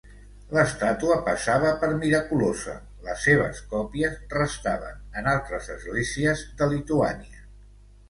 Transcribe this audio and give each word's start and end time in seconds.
L'estàtua 0.55 1.17
passava 1.27 1.73
per 1.83 1.89
miraculosa, 1.99 2.75
les 3.09 3.27
seves 3.29 3.61
còpies 3.75 4.19
restaven 4.41 5.07
en 5.23 5.33
altres 5.37 5.73
esglésies 5.79 6.47
de 6.61 6.75
Lituània. 6.77 7.51